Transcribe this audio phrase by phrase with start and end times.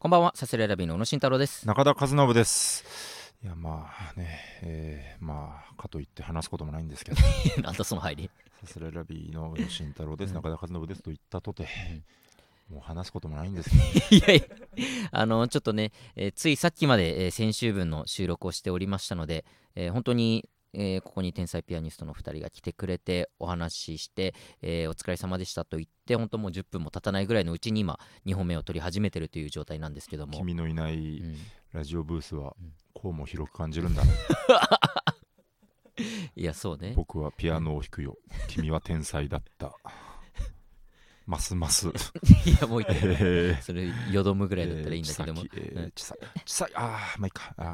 [0.00, 1.66] こんばんは、サスレラビーの小野慎太郎です。
[1.66, 3.34] 中田和信です。
[3.42, 7.16] いやまあね、えーまあかといって話すこともないんですけど、
[7.62, 8.30] なんだその入り。
[8.60, 11.66] サスレラビーの小野慎太郎です、うん中田和信ですと言ったとて、
[12.70, 13.70] もう話すこともないんです
[14.14, 14.44] いやいや、
[15.10, 19.44] あの、ちょっとね、えーついさっきまで、えー先週分の収録をしておりましたので、
[19.74, 31.36] えー本当に、えーここに天才ピアニストの2人が来てくれてお話しして、えーお疲れ様でしたと言って本当もう10分も経たないぐらいのうちに今2本目を撮り始めてるという状態なんですけども、君のいないうん
[31.72, 34.10] ラジオブースはうんこうも広く感じるんだね。
[36.36, 38.16] いやそうね僕はピアノを弾くよ。
[38.48, 39.74] 君は天才だった。
[41.28, 41.88] ますます。
[42.46, 47.54] いやもう言ってえーそれよどむぐらいだったらいいんだけども、うんえー、ちさき、ちさき、ああ、まあいいか。
[47.58, 47.66] ああ、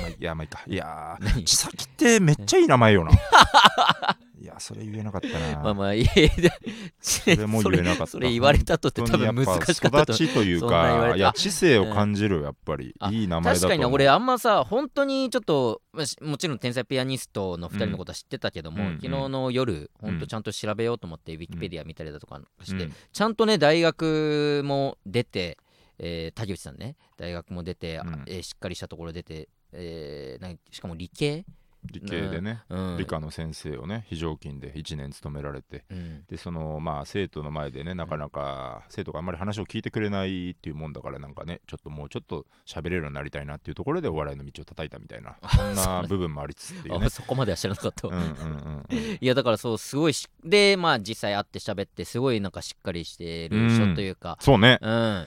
[0.00, 0.62] まあいや、まあいいか。
[0.66, 1.16] いや
[1.46, 3.12] ちさきってめっちゃいい名前よな。
[4.40, 5.60] いや、それ言えなかったな。
[5.62, 6.50] まあまあいやいや
[6.98, 8.06] それも言えなかった。
[8.08, 10.12] それ言われたとって多分難しかったと。
[10.14, 12.94] 育ちというか、ていや、知性を感じる、やっぱり。
[13.00, 13.60] あいい名前だ。
[13.60, 15.82] 確かにね俺あんまさ本当にちょっと
[16.22, 18.94] もちろん天才ピアニストの2人のことは知ってたけども、うん。
[18.94, 20.10] 昨日の夜うん。
[20.12, 22.94] 本当ちゃんと調べようと思ってウィキペディア見たりだとかして、うん。
[23.12, 25.58] ちゃんとね大学も出て、
[25.98, 30.38] えー竹内さんね大学も出て、えーしっかりしたところ出て、え
[30.70, 31.44] しかも理系、
[31.84, 36.24] 理系でね、うん、理科の先生をね、非常勤で1年勤められて、うん。
[36.28, 47.06] で、その、まあ、生徒の前でね、なかなか、生徒があんまり話を聞いてくれないっていうもんだから、なんかね、ちょっともうちょっと喋れるようになりたいなっていうところで、お笑いの道を叩いたみたいな、そんな 部分もありつつっていうね。
[47.06, 47.10] あ。
[47.10, 48.08] そこまでは知らなかった
[49.20, 54.78] いやだからそうすごいしでまあ実際会って喋ってすごいなんかしっかりしてるうん人というか、そうね。
[54.80, 55.26] うん、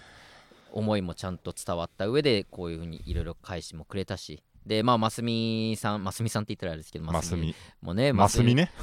[0.71, 7.53] 思いもちゃんと伝わった上でこういうふうにいろいろ返しもくれたしでまあますみさんますみさんって言ったらあれですけどますみ。
[7.81, 8.55] もねますみ。
[8.55, 8.71] ね。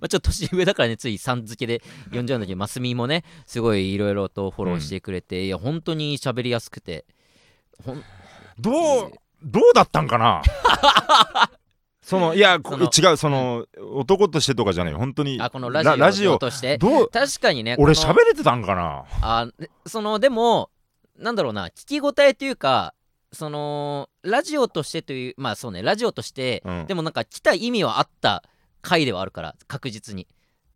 [0.00, 7.04] まあ、ちょっと年上だからねついさん付けで呼んじゃうんだけどますみもねすごいいろいろとフォローしてくれて、いや本当に喋りやすくて
[7.84, 8.02] ほん
[8.58, 9.12] どう、
[9.42, 10.42] どうだったんかな？
[12.02, 15.38] そのいやこその違うその、男としてとかじゃない本当に。
[15.40, 16.76] あこのラジオとして。
[16.78, 17.08] どう？
[17.08, 19.04] 確かにね俺喋れてたんかな？
[19.20, 20.70] あでそのでも
[21.16, 22.94] なんだろうな聞き応えというか
[23.32, 26.86] そのラジオとしてというまあそうねラジオとして、うん。
[26.86, 28.42] でもなんか来た意味はあった
[28.80, 30.26] 回ではあるから確実に。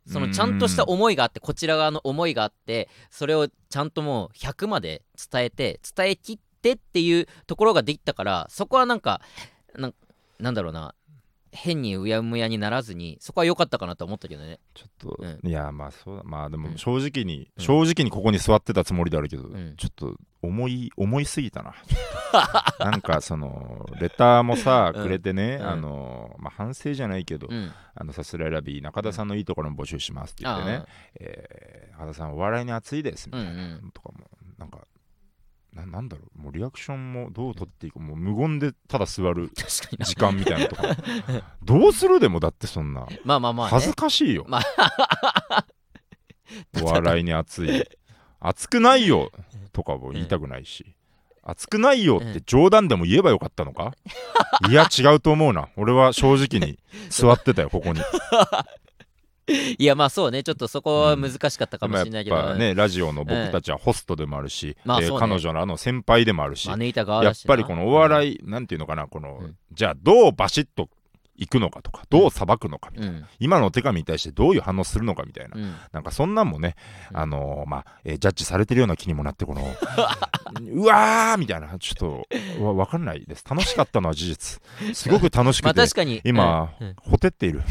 [0.06, 9.20] そのちゃんとした思いがあってこちら側の思いがあってそれをちゃんともう100まで伝えて伝えきってっていうところができたからそこはなんか
[9.76, 9.94] なん
[10.40, 10.96] なんだろうな
[11.52, 14.58] 変にうやむやにならずにそこは良かったかなと思ったけどね。
[14.72, 16.22] ちょっと、ういやまあそうだ。
[16.24, 16.62] まあでうん。
[16.62, 17.62] も正直に、うん。
[17.62, 19.74] 正直にここに座ってたつもりであるけど、ん。
[19.76, 21.74] ちょっと思い思いすぎたな。
[22.80, 25.02] なんかそのレターもさうん。
[25.02, 25.68] くれてね、うん。
[25.68, 27.70] あのまあ反省じゃないけど、うん。
[27.94, 30.84] あのさすらいラビー中田さんのいいところも募集しますって言ってね、
[31.20, 33.90] えー中田さんお笑いに熱いですみたいな、うんうん。
[33.92, 34.26] とかも
[34.58, 34.86] なんか
[35.72, 36.42] ななんだろう。
[36.42, 39.50] もうリアクションもどう取っていいかもう無言でただ座る
[40.04, 40.82] 時間みたいなのとか
[41.62, 43.06] どうするでもだってそんな。
[43.24, 44.60] まあまあまあ、ね、恥ずかしいよ、ま
[46.82, 47.84] お笑いに熱い。
[48.40, 49.30] 熱くないよ
[49.72, 50.94] とかも言いたくないし、
[51.42, 53.94] 熱くないよって冗談でも言えばよかったのか？
[54.68, 55.68] いや違うと思うな。
[55.76, 56.78] 俺は正直に
[57.08, 58.00] 座ってたよここに
[59.78, 60.42] いやまあそうね。
[60.42, 65.10] ちょっとそこは難しかったかもしれないけど、でもやっぱねラジオの僕たちはホストでもあるし、えーまあね。
[65.18, 69.56] 彼女のあの先輩でもあるし、やっぱりこのお笑い、なんていうのかなこの、うん。
[69.72, 70.88] じゃあどうバシッと
[71.34, 73.26] いくのかとかどう裁くのかみたいな、うん。
[73.40, 75.74] 今のお手紙に対してどういう反応するのかみたいな、うん。
[75.90, 76.76] なんかそんなんもね、
[77.10, 77.18] うん。
[77.18, 79.62] あのーまあ、えージャッジされてるような気にもなってこの
[80.72, 83.44] うわーみたいなちょっとわわかんないです。
[83.48, 84.60] 楽しかったのは事実。
[84.94, 86.20] すごく楽しくて、 まあ確かに。
[86.24, 86.86] 今、うん。
[86.88, 86.94] うん。
[86.98, 87.62] ほてっている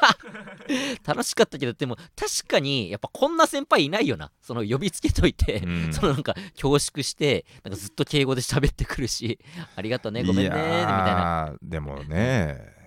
[1.04, 4.30] 楽しかったけどでも確かにやっぱこんな先輩いないよな。
[4.40, 5.92] その呼びつけといて、うん。
[5.92, 9.38] そのなんか恐縮してなんかずっと敬語で喋ってくるし。
[9.76, 11.54] ありがとうねごめんねみたいな。
[11.62, 12.79] でもね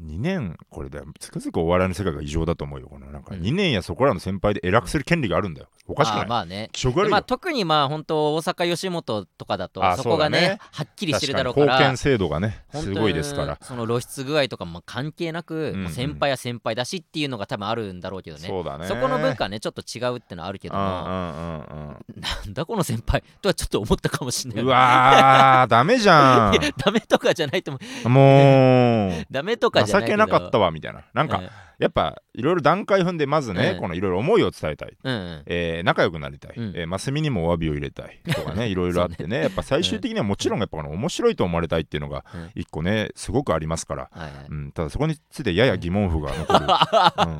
[0.00, 3.10] 2年これでつくづくお笑いの世界が異常だと思うよこの。
[3.10, 3.42] なんかうん。
[3.42, 5.68] 2年やそこらの先輩で偉くする権利があるんだよ。
[5.86, 6.26] おかしくない。
[6.26, 6.70] まあね。
[6.72, 7.10] 気色悪いよ。
[7.10, 10.58] まあ、特にまあ本当大阪吉本とかだとあそこがねね。
[10.72, 13.58] はっきりしてるだろう確かからに封建制度がねすごいですから。
[13.60, 15.88] その露出具合とかも関係なく、うんうん。
[15.90, 18.48] 先輩は先輩だしっていうのが多分あるんだろうけどね。
[18.48, 18.86] そうだね。
[18.86, 22.20] そこの文化はねちょっと違うってのはあるけどもうんうんうんうん。
[22.20, 24.64] なんだこの先輩とはちょっと思ったかもしれない。
[24.64, 28.08] うわーダメじゃいや ダメとかじゃないと思う。
[28.08, 29.26] んもう。
[29.30, 31.04] ダメとかじゃないけど情けなかったわみたいな。
[31.14, 31.42] なんか、
[31.80, 36.72] やっぱいろいろ段階踏んでまずね、うんこのいろいろ思いを伝えたい、うんうんえー仲良くなりたい、うん。
[36.76, 38.20] えーマスミにもお詫びを入れたい。
[38.34, 39.40] とかねいろいろあってね。
[39.40, 42.50] やっぱ最終的にはもちろんやっぱこの面白いと思われたいっていうのがうん。
[42.54, 44.46] 一個ねすごくありますから、はいはい。
[44.50, 46.66] うん、ただそこについてやや疑問符が残る、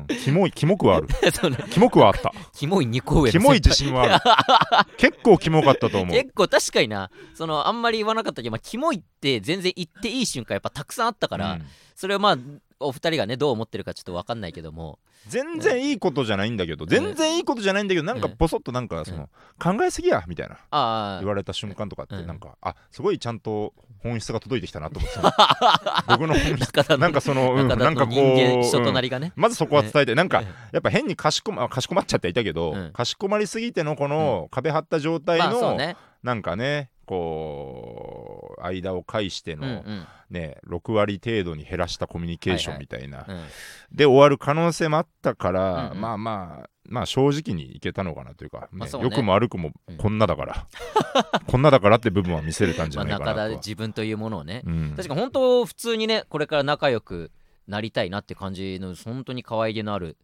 [0.09, 1.07] うん、キモいキモくはある。
[1.69, 2.33] キモくはあった。
[2.53, 4.87] キモい2個上のキモい自信はある。
[4.97, 6.15] 結構キモかったと思う。
[6.15, 7.11] 結構確かにな。
[7.35, 11.65] そのあんまり言わなかったけど、まあ、キモいって全然言っていい瞬間やっぱたくさんあったから、うん。
[11.95, 12.37] それはまあ
[12.81, 14.99] お二人がねどう思ってるかちょっと分かんないけども。
[15.27, 19.29] 全然いいことじゃないんだけど、全然いいことじゃないんだけどなんかポソッとなんかその、
[19.59, 20.57] 考えすぎやみたいな。
[20.71, 22.27] あ言われた瞬間とかってうん。
[22.27, 25.19] なんか、あすごいちゃんと本質が届いてきたなと思って
[26.07, 30.45] 僕の本質なんかその、うん、なんかこう、人間人とうなんりがね、まずそこは伝えて、なんかうん。
[30.45, 32.91] やっぱ変にかしこまかしこまっちゃっていたけど、うん。
[32.91, 35.95] かしこまりすぎてのこの壁張った状態の、ね。
[36.23, 43.43] なんかねこう間を介しての、うんうんね6割程度に減らしたコミュニケーションみたいな、うん。
[43.91, 46.01] で終わる可能性もあったから、うんうん。
[46.01, 49.03] まあまあまあ正直にいけたのかなというか、ねまあね。
[49.03, 49.97] 良くも悪くもうん。
[49.97, 50.67] こんなだから、
[51.47, 54.93] こんなだからって部分は見せれたんじまあ、ゃないかな自分というものをね、うん。
[54.95, 57.31] 確か本当普通にねこれから仲良く
[57.67, 60.17] なりたいなって感じの本当に可愛げのある、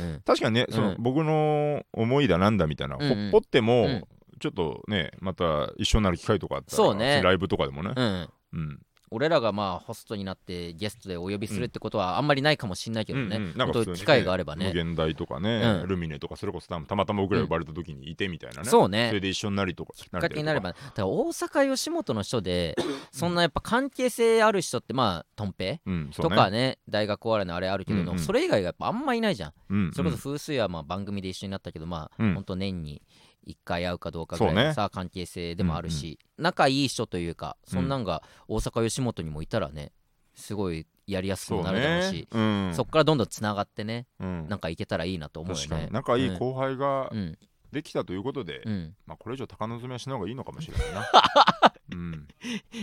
[0.00, 1.02] うん、確かにね、そのうん。
[1.02, 3.08] 僕の思いだなんだみたいな、うんうん。
[3.08, 4.04] ほっぽっても、うん。
[4.40, 7.20] ちょっとねまた一緒になる機会とかあったらそうね。
[7.22, 8.80] ライブとかでもね、うん、うん
[9.10, 13.56] 俺らがまあホストになってゲストでお呼びするってことはあんまりないかもしんないけどね、うんうん。
[13.56, 14.66] なんか機会があればね。
[14.68, 15.88] 無限大とかね、うん。
[15.88, 19.08] ルミネとかそれこそたまたま僕ら呼ばれた時にいてみたいなね、そうね。
[19.08, 22.76] それで一緒になりとかきっかけになればだから大阪吉本の人で
[23.12, 25.80] そんなやっぱ関係性ある人ってまあとんぺ
[26.14, 28.18] とかね大学お笑いのあれあるけど、うんうん。
[28.18, 32.34] それ以外がやっぱあんまいないじゃん、うんそれこそ風水はまあ番組で一緒になったけどまあ、うん。
[32.34, 33.02] ほんと年に
[33.46, 34.68] 1回会うかどうかぐらいそうね。
[34.68, 39.92] のさ、関係性でもあるし、仲いい人というかそんなんが大阪吉本にもいたらね
[40.34, 42.72] すごいやりやすくなるだろうしね、うん。
[42.74, 44.48] そっからどんどんつながってねうん。
[44.48, 45.86] なんかいけたらいいなと思うよね。
[45.86, 45.92] に。
[45.92, 47.38] 仲いい後輩がうん。
[47.72, 48.94] できたということで、うん。
[49.06, 51.10] まあ、これ以上高望みはしない方がいいのかもしれないな、
[51.92, 52.28] うん、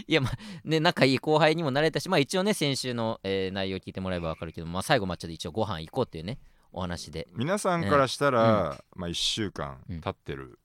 [0.08, 6.38] いやまあね仲いい後輩にもなれたしまあ一応ね先週の、えー内容聞いてもらえば分かるけどまあ最後までちょっと一応ご飯行こうっていうね
[6.76, 7.28] お話で。
[7.34, 10.02] 皆さんからしたら、まあ、1週間うん。
[10.02, 10.60] 経ってる、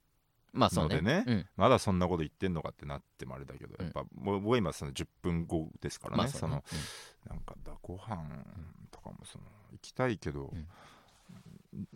[0.52, 0.96] まあそうね。
[0.96, 1.46] のでねうん。
[1.56, 3.84] まだそんなこと言ってんのかってなってもあれだけど、うん。
[3.84, 6.64] やっぱもう僕は今その10分後ですからね、まあその
[7.28, 8.18] なんかだご飯
[8.90, 10.52] とかもその行きたいけど、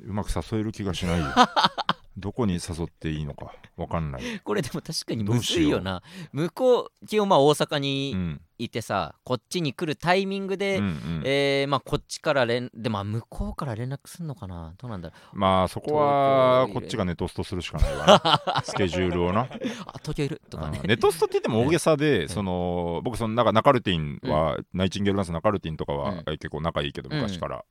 [0.00, 1.26] うまく誘える気がしないよ
[2.16, 6.02] どこに誘っていいのかわかんない、うんこれでも確かにむずいよな。
[6.32, 11.22] 向こう基本まあ大阪うにんいてさ、こっちに来るタイミングで、うんうん。
[11.24, 14.74] えーまあこっちから連でまあ向こうから連絡すんのかな？
[14.78, 18.62] どうなんだろまあそこはこっちがネトストするしかないわな。
[18.62, 19.42] スケジュールをな。
[19.42, 19.48] う
[19.86, 20.40] あ東京いる？
[20.48, 20.80] とかね。
[20.82, 20.88] うん。
[20.88, 22.28] ネトストって言っても大げさで、ん。
[22.28, 26.18] その僕そのなんかナカルティンは、ナイチンゲールダンスナカルティンとかは、うん。
[26.20, 27.64] え結構仲いいけどうん昔から、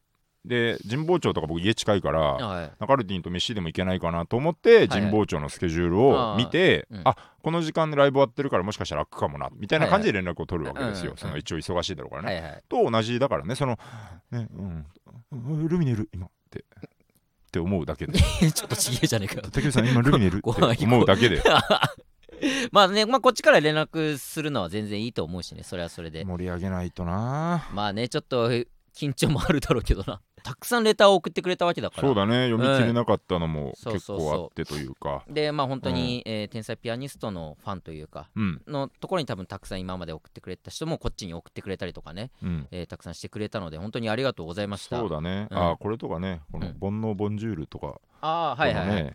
[0.46, 2.72] で神保町とか僕家近いから、はい。
[2.80, 7.08] ナカルティンと飯でも行けないかなと思って、い神保町のスケジュールを見て、あーうん。
[7.08, 11.18] あこの時間でライブ終わってるからもしかしたら楽かもなみたいな感じで連絡を取るわけですよ、はいはい。
[11.18, 12.64] その一応忙しいだろうからね、はいはい。
[12.68, 13.78] と同じだからねその
[14.32, 14.86] ねうん。
[15.32, 16.64] うんルミネいる今ってっ
[17.52, 18.20] て思うだけで。
[18.52, 21.42] ちょっとちげえじゃねえか竹内さん今ルミネいるご飯行こうって思うだけで
[22.72, 32.08] まあね、まあ、こっちから連絡するのは全然いいと思うしねそれはそれで盛り上げないとなまあねちょっと緊張もあるだろうけどなたくさんレターを送ってくれたわけだから。
[32.08, 32.50] そうだね。
[32.50, 35.24] 読み切れなかったのも結構あってというか。
[35.30, 38.62] でまあ本当に、えー天才ピアニストのファンというかうん。
[38.68, 42.68] のところに多分たくさん今まで送ってくれた人もこっちに送ってくれたりとかね、うん。
[42.72, 45.00] えーたくさんしてくれたので本当にありがとうございました。
[45.00, 45.58] そうだね、うん。
[45.58, 49.04] ああこれとかねこのうん「煩悩ボンジュール」とかああはいはい、はい。
[49.04, 49.14] ね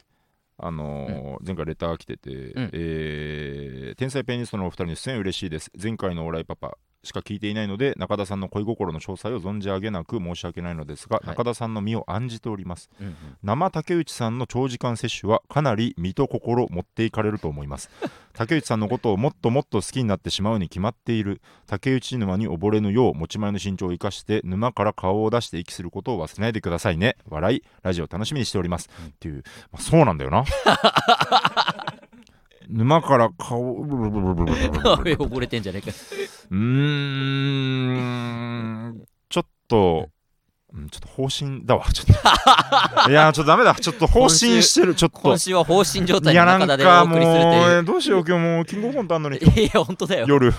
[0.61, 2.71] あのー前回レター来てて、ん。
[2.73, 5.71] えー天才ピアニストのお二人に出演嬉しいです。
[5.81, 11.27] 前回の「オーライパパ」しか聞いていないので中田さんの恋心の詳細を存じ上げなく申し訳ないのですが、い。
[11.27, 12.91] 中田さんの身を案じております。
[13.01, 13.15] うんうん。
[13.43, 17.91] 生竹内さんの長時間摂取はかなり身と心持っていかれると思います。
[18.35, 27.17] 竹内さんのことをもっともっと好きになってしまうに決まっている竹内沼に溺れぬよう持ち前の身長を生かして沼から顔を出して息することを忘れないでくださいね。
[27.29, 27.63] 笑い。
[27.83, 30.45] ラジオ楽しみにしております、っていう、まあ、そうなんだよな
[32.69, 35.97] 沼から顔 う溺れてんじゃねえか。
[36.51, 36.55] ー
[38.91, 40.09] んちょっと
[40.75, 41.87] うんちょっと方針だわ。
[41.91, 42.13] ちょっと
[43.11, 43.75] いやーちょっとダメだ。
[43.75, 45.21] ちょっと方針してるちょっと。
[45.21, 47.79] 今週は放心状態いやなんの中でおかもう送りするという。
[47.79, 49.39] えどうしよう今日もうキングオブコントあんのに。
[49.39, 50.27] いや本当だよ。
[50.29, 50.53] 夜。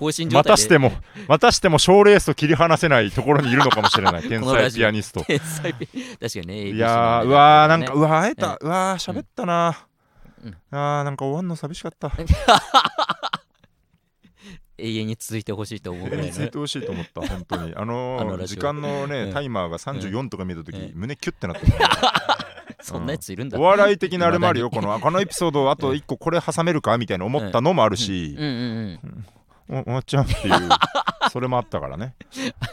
[0.00, 0.50] 放心状態で。
[0.50, 0.92] またしても
[1.28, 4.22] またしても賞レースと切り離せないところにいるのかもしれない。
[4.22, 4.82] 天 才このラジオ。
[4.82, 5.20] ピアニスト。
[5.24, 9.86] 天才ピ確かにねいやーうわーなんかねうわー会えたうわー喋ったな
[10.46, 10.56] うん。
[10.70, 12.12] あーなんか終わんの寂しかった。
[14.78, 16.32] 永遠に続いてほしいと思うぐらいの。
[16.32, 17.74] 続いてほしいと思った本当に。
[17.74, 18.56] あのあのラジオ。
[18.56, 19.10] 時間のうん。
[19.10, 21.00] ねタイマーが34とか見た時、うん。
[21.00, 22.36] 胸キュッてなってた
[22.82, 23.58] そんなやついるんだ。
[23.58, 28.36] お笑い的なあれもあるよこのこのエピソードあと1個これ挟めるかみたいな思ったのもあるし。
[28.38, 30.68] うん、うんうんお終わっちゃうっていう
[31.30, 32.14] それもあったからね、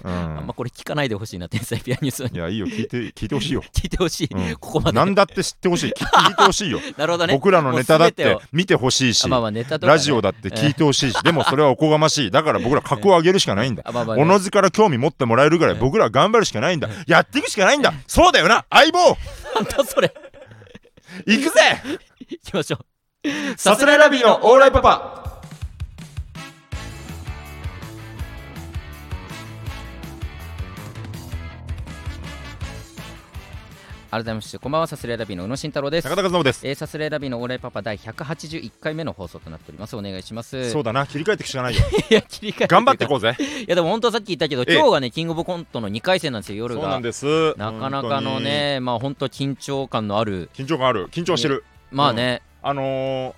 [0.03, 2.67] うあんまこれ聞かないでほしいな天才ピアニストん、いやいいよ。
[2.67, 4.55] 聞いて聞いてほしいよ、 聞いてほしい、うん。
[4.55, 4.95] ここまで。
[4.97, 5.91] なんだって知ってほしい。
[5.91, 6.79] 聞聞いてほしいよ。
[6.97, 7.33] なるほどね。
[7.33, 12.31] 僕らのネタだって見てほしいしあまあまあね、ラジオだって聞いてほしいしでもそれはおこがましい。
[12.31, 13.83] だから僕ら格を上げるしかないんだ。
[13.85, 14.15] あまあまあ。
[14.15, 16.89] ねおのずから興味持ってもらえるぐらい僕らは頑張るしかないんだ。
[17.07, 17.93] やっていくしかないんだ。
[18.07, 18.65] そうだよな。
[18.69, 19.17] 相棒。
[19.55, 20.13] なんだそれ。
[21.25, 21.81] 行くぜ。
[22.29, 22.85] 行きましょう。
[23.57, 25.32] さすらいラビーのオーライパパ
[34.13, 34.85] 改めましてこんばんは。
[34.85, 36.07] さすらいラビーの宇野慎太郎です。
[36.07, 36.67] 中田和信です。
[36.67, 40.69] えー、さすらいラビーのオーライパパ第181回目の放送となっておりますお願いします。
[40.69, 46.53] そうだな切り替えていくしかないよいや切り替え頑張っていこうぜいやでも本当さっき言ったけど今日がねキングオブコントの2回戦なんです。
[46.53, 47.57] よ夜がそうなんです。
[47.57, 53.33] なかなかのねまあ本当緊張感のある緊張感ある緊張してるまあねあのー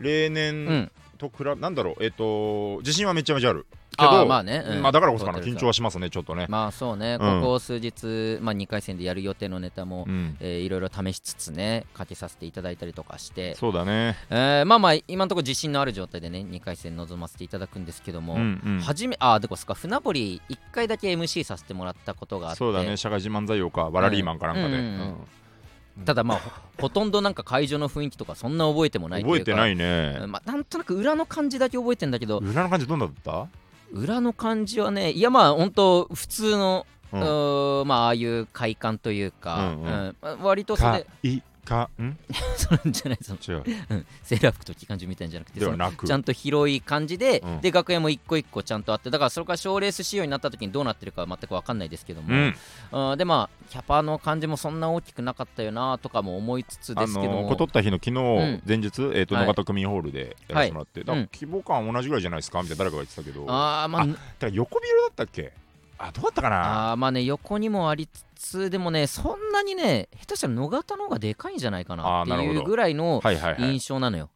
[0.00, 3.64] 例年、と比べなんだろうえっと自信はめちゃめちゃある
[3.96, 4.82] けあどーまあね、うん。
[4.82, 6.46] まあだからこそかな緊張はしますねちょっとね。
[6.48, 7.40] まあそうね、うん。
[7.40, 10.36] ここ数日、まあ、2回戦でやる予定のネタも、うん。
[10.40, 14.16] えーいろいろ試しつつねかけさせていただいたりとかして、そうだね。
[14.30, 18.80] えーまあまあ今のところ自信のある状態でね2回戦臨ませていただくんですけども、うんうん。
[18.80, 22.58] 初めあでこすか船堀1回だけ MC させてもらったことがあって。
[22.58, 24.66] そうだね社会人漫才王かバラリーマンかなんかで。
[24.66, 25.00] うんうん
[25.98, 26.04] うん。
[26.04, 26.50] ただまあほ
[26.82, 30.18] ほとんどなんか会場の雰囲気とかそんな覚えてもない覚えてないね。
[30.22, 32.38] うんまあ、なんとなく裏の感じだけ覚えてんだけど。
[32.38, 33.46] 裏の感じどんなだった？
[33.94, 40.16] 裏の感じはねいやまあ本当普通の、ううんーまあああいう快感というか、うんうん。
[40.20, 42.16] まあ割とそかれいかん？
[42.56, 43.64] それじゃないその、違う。
[43.90, 46.06] うん、セーラー服と機関銃みたいんじゃなくてではなく。
[46.06, 47.60] ちゃんと広い感じで、うん。
[47.60, 52.56] で楽屋も一個一個ちゃんとあってだからそれから賞レース仕様になった時にどうなってるかは全く分かんないですけども、うん。
[53.12, 58.62] うんでまあキャパの感じもそんな大きくなかったよなとかも思いつつあですけども、のーこ取った日の昨日、ん。
[58.66, 59.46] 前日、えーとはい。
[59.46, 62.62] 野方区民ホールでやらせてもらって、だからうん規模感同じぐらいじゃないですか？
[62.62, 63.40] みたいな誰かが言ってたけど。
[63.40, 64.06] だかあーまあ
[64.40, 65.52] ら横広だったっけ？
[66.08, 66.90] あどうだったかな？
[66.92, 73.72] あーまあね横にもありつつでもねそんなにね下手したら野方の方がでかいんじゃないかなっていうぐらいのはいはいはい。
[73.72, 74.30] 印象なのよ。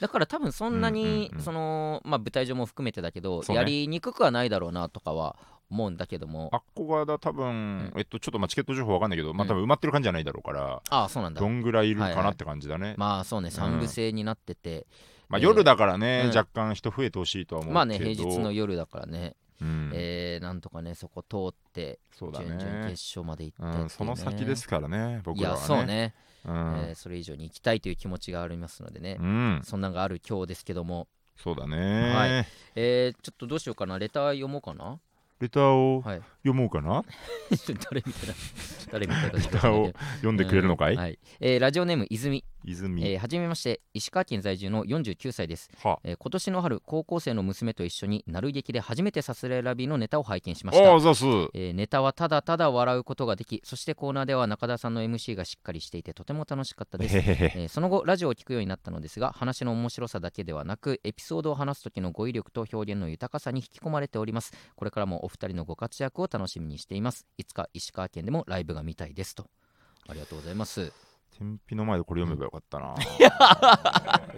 [0.00, 1.42] だから多分そんなに、うんうんうん。
[1.42, 3.54] そのまあ舞台上も含めてだけど、ね。
[3.54, 5.36] やりにくくはないだろうなとかは
[5.70, 6.50] 思うんだけども。
[6.52, 11.40] あっこがだ多分、えっとちょっとまあチケット情報わかんないけど、まあ多分埋まってる感じじゃないだろうから、ああそうなんだ。
[11.40, 14.86] どんぐらいいるかはいはないって感じだね、まあそうね三部制になってて、
[15.28, 16.36] まあ、えー夜だからね、うん。
[16.36, 17.74] 若干人増えてほしいとは思うけど。
[17.74, 19.90] まあね平日の夜だからね、うん。
[19.94, 23.84] えーなんとかねそこ通って準々ね決勝まで行ってう、っていうね。
[23.86, 25.66] ん、その先ですからね僕いやらはね。
[25.66, 26.52] そうね、うん、
[26.88, 31.08] えーそれ以上に行きたいという気持ちがありますのでね、うん、そんなんがある今日ですけども。
[31.36, 32.46] そうだね、はい。
[32.76, 33.98] えーちょっとどうしようかな。
[33.98, 35.00] レター読もうかな。
[35.40, 36.18] レターをはい。
[36.44, 37.02] 読もうかな、
[37.90, 38.24] 誰みた？
[38.24, 38.34] いな
[38.92, 41.18] 誰みたいなレターを読んでくれるのかい、うんはい。
[41.40, 46.00] えーラジオネーム泉、泉、えーはじめまして石川県在住の49歳です、は。
[46.04, 50.90] えー今年の春高校生の娘と一緒になる劇で初めてさすらいラビーのネタを拝見しました。
[50.90, 51.24] ああざす。
[51.54, 57.16] えーネタはただただ笑うことができそしてコーナーでは中田さんの MC がしっかりしていてとても楽しかったです。
[57.18, 64.52] えーその後ラジオを聞くようになったのですが話の面白さだけではなくエピソードを話す時の語彙力と表現の豊かさに引き込まれております。
[64.76, 67.26] これからもお二人のご活躍を楽しみにしています。
[67.38, 69.48] いつか石川県でもライブが見たいですと。
[70.08, 70.92] ありがとうございます
[71.38, 72.94] 天日の前でこれ読めばよかったな、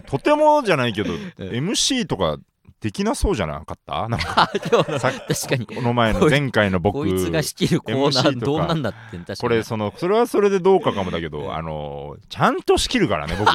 [0.07, 2.37] とてもじゃないけど、 MC とか
[2.79, 4.07] できなそうじゃなかった？
[4.07, 4.51] なんか。
[4.99, 5.65] さ確かに。
[5.65, 8.45] この前の前回の僕こいつが仕切るコーナーか。
[8.45, 9.37] どうなんだって確かに。
[9.37, 13.51] これそのそれはそれでどうかかもだけどあのちゃんと仕切るからね僕。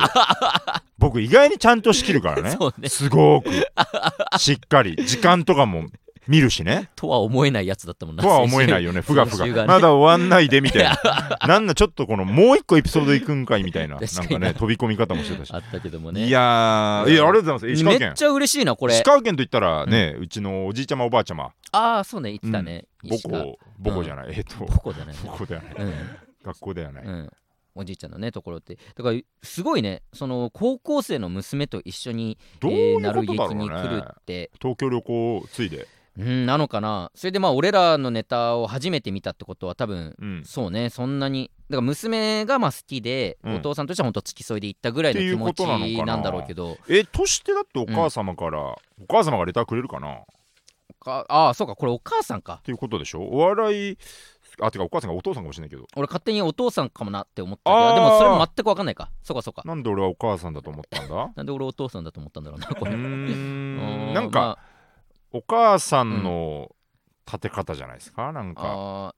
[0.99, 2.57] 僕意外にちゃんと仕切るからね。
[2.79, 2.89] ね。
[2.89, 3.51] すごく。
[4.39, 4.97] しっかり。
[5.07, 5.87] 時間とかも
[6.29, 6.91] 見るしね。
[6.95, 8.23] とは思えないやつだったもんな。
[8.23, 9.01] とは思えないよね。
[9.03, 9.45] ふがふが。
[9.47, 9.53] ね。
[9.53, 10.99] がまだ終わんないでみたいな。
[11.47, 13.99] なんだちょっとこのもう一個エピソード行くんかいみたいな。
[13.99, 14.01] な。
[14.01, 15.53] んかね飛び込み方もしてたし。
[15.53, 16.27] あったけどもね。
[16.27, 17.69] いやーいやありがとうございます。
[17.71, 18.95] 石川県めっちゃ嬉しいなこれ。
[18.95, 21.51] 石川県といったらねうちのおじいちゃまおばあちゃま。
[21.73, 23.45] ああそうね言ってたね、母石川。
[23.45, 24.27] 校母校じゃない。
[24.31, 25.75] えっと母校じゃない母校ではない。
[25.79, 25.95] うん。
[26.45, 27.05] 学校ではない。
[27.05, 27.31] うん、
[27.75, 28.77] おじいちゃんのねところって。
[28.95, 35.87] だからすごいねその高校生の娘と一緒にどうえいうーなる劇ことだろうに来るねって、東京旅行をついで
[36.19, 37.11] うん、なのかな。
[37.15, 40.43] それでまあ俺らのネタを初めて見たってことは多分うん。
[40.45, 40.91] そうね。
[40.91, 43.55] そんなにだから娘がまあ好きで、うん。
[43.57, 46.77] お父さんとしては本当付き添いで行ったぐらいの気持ちなんだろうけど。
[46.89, 48.79] えとしてだってお母様から、お
[49.09, 50.13] 母様がレターくれるかな？
[50.13, 50.19] っ
[51.01, 51.77] かああそうか。
[51.77, 52.61] これお母さんか。
[52.63, 53.23] ていうことでしょ？
[53.23, 53.99] お笑い
[54.61, 55.87] あてかお母さんがお父さんかもしれないけど。
[55.97, 57.95] 俺勝手にお父さんかもなって思ったけど。
[57.95, 59.11] でもそれも全く分かんないか。
[59.23, 59.63] そうかそうか。
[59.65, 61.33] なんで俺はお母さんだと思ったんだ？
[61.35, 62.93] なんで俺お父さんだと思ったんだろうなこれ。
[62.93, 64.11] ん。
[64.11, 64.59] うなんか、
[65.33, 66.75] お母さんの
[67.27, 68.33] 立て方じゃないですか？
[68.33, 69.15] なんか。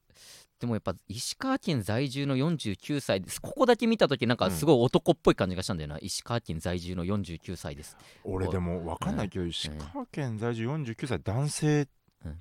[0.61, 3.43] でもやっぱ石川県在住の49歳です。
[3.43, 7.97] ここだけ見た時なんかすごい男っぽい感じがしたんだよな、石川県在住の49歳です。
[8.23, 11.89] 俺でも分かんないけど石川県在住49歳男性うん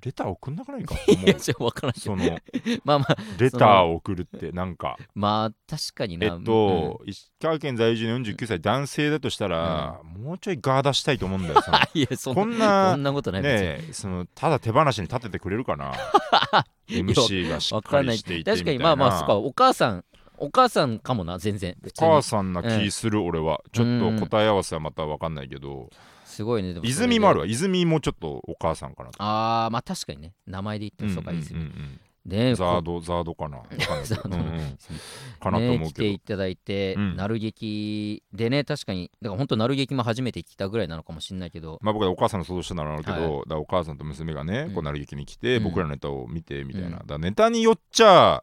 [0.04, 0.94] レター送んなくないか？
[1.08, 2.24] いやじゃ分からんその
[2.84, 4.96] まあまあレターを送るってなんか。
[5.14, 6.26] まあ確かにな。
[6.26, 11.60] えっと、石川県在住の49歳男性だとしたら、もうちょいガー出したいと思うんだよ
[11.94, 15.92] いやそんこんそなんなことないねえそのただ手放しに立ててくれるかな
[16.88, 18.84] ？MC がしっかりしていてみ確たいな。
[18.84, 20.04] かにまあまあそっかお母さん
[20.36, 21.92] お母さんかもな全然おに。
[21.96, 23.60] 母さんな気する、俺は。
[23.72, 25.90] ちょっと答え合わせはまた分かんないけど、
[26.34, 26.74] すごいね。
[26.74, 27.46] でも泉もあるわ。
[27.46, 29.16] 泉もちょっとお母さんかなと。
[29.20, 30.34] あーまあ確かにね。
[30.46, 32.00] 名前で言ってもそうかうんうん泉、うん。
[32.26, 33.58] ねザードザードかな。
[33.58, 34.36] わかんないけどザード。
[34.36, 34.78] うんうん
[35.40, 37.16] かなとね思うけど、来ていただいて、うん。
[37.16, 41.78] なる劇でね確かにだから本当なる劇も初めて来たぐらいなのかもしれないけど。
[41.82, 43.22] まあ僕はお母さんの想像したならあるけど、はい。
[43.22, 44.74] だからお母さんと娘がね、うん。
[44.74, 45.64] こうなる劇に来て、うん。
[45.64, 46.92] 僕らのネタを見てみたいな、うん。
[46.92, 48.42] だからネタによっちゃ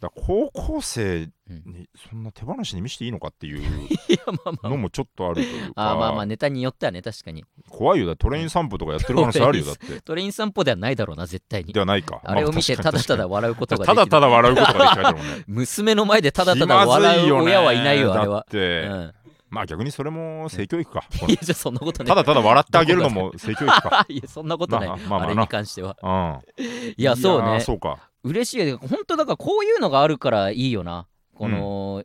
[0.00, 1.62] だ高校生うん。
[1.66, 3.62] にそんな手放しに見せていいのかっていう
[4.62, 5.90] のもちょっとあるというか。
[5.90, 7.44] あーまあまあネタによってはね確かに。
[7.68, 8.06] 怖いよ。
[8.06, 10.00] だトレイン散歩とかやってる可能性あるよだって。
[10.02, 11.72] トレイン散歩ではないだろうな絶対に。
[11.72, 12.20] ではないか。
[12.24, 13.96] あれを見てまただただ確笑うことができる。
[13.96, 15.44] ただただ笑うことができたけどね。
[15.48, 19.14] 娘の前でただただ笑いう親はいないよあれだはうって、ん。
[19.50, 24.06] まあ逆にそれも性教育か、こいやじゃあそんなことねのただただ笑ってあげるのも性教育か。
[24.08, 25.28] いやそんなことない、まあまあまあなあ。
[25.30, 25.96] れに関しては。
[26.00, 26.62] うん。
[26.96, 27.48] いやそうね。
[27.56, 31.06] ーそうか嬉しいよ本当だからこういうのがあるからいいよな。
[31.34, 32.04] この、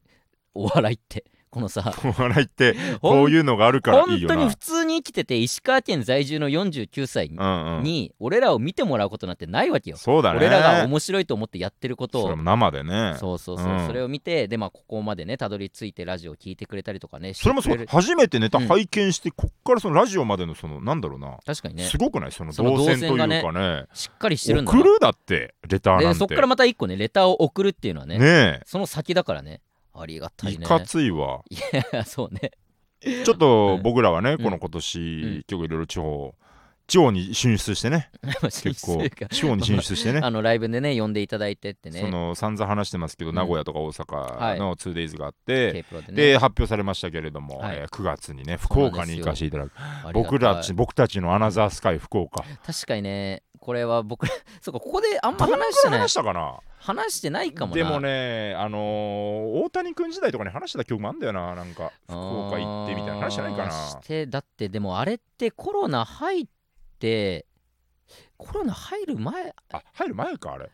[0.53, 4.35] お笑いってこのさ お笑いってこういうのがあるからいいよな。
[4.35, 8.11] 本当に普通に生きてて石川県在住の49歳に,、うんうん。
[8.19, 10.37] 俺らを見てもらうことなんてないわけよ、そうだね。
[10.39, 12.23] 俺らが面白いと思ってやってることを。
[12.23, 13.15] それも生でね。
[13.17, 13.87] そうそうそう、うん。
[13.87, 18.67] それを見てでまあここまでねたどり着いてラジオを聞いてくれたりとかねそれもそう初めてネタうん。
[18.67, 21.83] 拝見して、こっからそのラジオまでのそのなんだろうな、確かにね。
[21.83, 22.31] すごくない？
[22.31, 26.07] その動線というか動線ねしっかりしてるんだな送るだってレターなんて。
[26.09, 29.61] でそっからまた一個ねレターを送るっていうのはねねその先だからね
[29.97, 30.65] ありがたえいね。
[30.65, 31.41] いかついわ。
[31.49, 31.57] い
[31.91, 32.51] やそうね。
[33.01, 34.37] ちょっと僕らはね、ん。
[34.37, 36.33] この今年、結構いろいろ地方
[36.87, 38.11] 地方に進出してね。
[38.41, 40.19] 結構地方に進出してね。
[40.23, 41.99] あのライブでね呼んでいただいてってね。
[41.99, 43.35] その散々話してますけど、うん。
[43.35, 46.13] 名古屋とか大阪の 2days があって、プロでね。
[46.13, 47.77] で発表されましたけれども、はい。
[47.77, 49.71] えー9月にね福岡に行かせていただく。
[50.13, 52.43] 僕らち僕たちのアナザースカイ福岡。
[52.65, 55.99] 確かにねこれは僕ら そうかここであんま話してない。
[56.01, 56.59] 話したかな？
[56.77, 57.75] 話してないかもな。
[57.75, 61.55] でもねあのー大谷君時代とかに話した記憶もあんだよな。
[61.55, 63.15] なんか福岡行ってみたいな。
[63.15, 63.71] 話じゃないかな？
[63.71, 66.45] してだってでもあれってコロナ入っ
[66.99, 67.47] て
[68.37, 70.69] コロナ入る前あ入る前かあれ。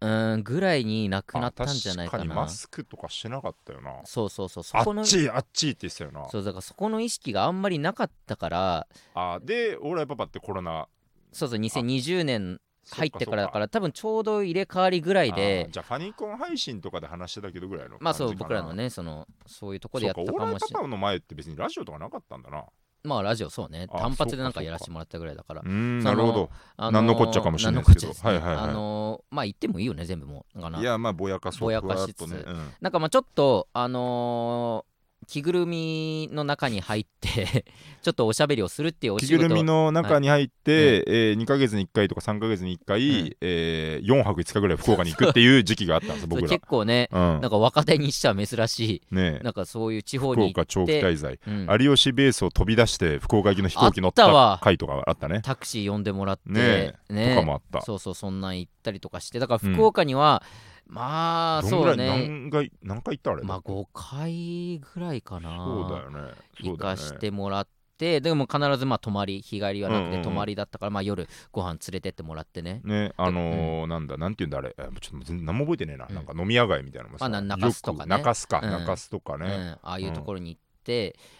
[0.00, 3.94] うんぐらいになくなったんじゃないかあ確かになマスクとかしてなかったよな。
[4.04, 4.62] そうそうそう。
[4.62, 6.28] そあこのっちいあっちいって言ってたよな。
[6.28, 8.86] そうだからそこの意識があんまりなかったから。
[9.16, 10.86] あで俺はパパってコロナ
[11.32, 12.60] そうそう2020年
[12.90, 15.68] 入ってからだからら多分ちょうど入れ替わりぐらいで。
[15.70, 22.64] じゃあファニコン配信とかで話してたけどぐらいのまあそう僕らのねそのそういうとこでやったかもしれないの前って別にラジオとかなかったんだな。
[23.04, 23.86] まあラジオそうね。
[23.90, 25.62] あ単発でなんかやらせてもらったぐらいだから。
[25.62, 26.50] なるほど。
[26.76, 28.28] あのーなんのこっちゃかもしれないですけど。
[28.28, 28.64] はいはいはい。
[28.64, 32.16] あのーまあ言ってもいいよね全部もいやまあぼやかそうぼやかしつつ。
[32.18, 32.42] とね。
[32.46, 32.70] うん。
[32.80, 34.87] なんかまあちょっとあのー
[35.28, 37.66] 着ぐるみの中に入って
[38.00, 39.36] ちょっとおしゃべりをするっていうお仕事。
[39.36, 43.36] 着ぐるみの中に入って、えー2ヶ月に1回とか3ヶ月に1回、うん。
[43.42, 46.48] えー4泊5日ぐらい福岡に行くっていう時期があったんです僕ら。
[46.48, 46.66] 結。
[46.66, 47.20] 構ねうん。
[47.20, 49.38] なんか若手にしては珍しね。
[49.40, 50.46] いなんかそういう地方福に。
[50.54, 51.66] 行っ岡長期て、滞在、うん。
[51.80, 55.42] 有吉ベースを飛び出して福岡行きの飛行機乗った回とかあったね。
[55.42, 56.50] タクシー呼んでもらって。
[56.52, 57.34] ねえ。
[57.34, 57.82] とかもあった。
[57.82, 59.38] そうそうそんなん行ったりとかして。
[59.38, 62.28] だから福岡には、まあどんぐらい、そうね。
[62.28, 65.64] 何回何回行ったあれ、まあ5回ぐらいかな。
[65.64, 66.34] そうだよね。
[66.60, 70.18] そ行かしてもらってでも必ずまあ泊まり日帰りはなくうんうんうん。
[70.18, 72.80] て泊まりだったから、まあ夜ご飯連れてってもらってね。
[72.84, 76.14] ね、あのーなんだ、なんて言うんだあれ、えちょっと何も覚えてねえな、うん。
[76.14, 78.16] なんか飲み屋街みたいなのもさ、まあな中洲とかね。
[78.16, 78.70] 中洲か、うん。
[78.70, 80.67] 中洲とかね、うん、ああいうところに行って、